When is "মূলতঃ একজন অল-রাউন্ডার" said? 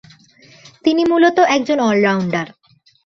1.05-2.47